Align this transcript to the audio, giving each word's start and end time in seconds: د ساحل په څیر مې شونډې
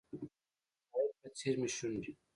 د 0.03 0.03
ساحل 0.93 1.05
په 1.19 1.27
څیر 1.37 1.55
مې 1.61 1.69
شونډې 1.75 2.11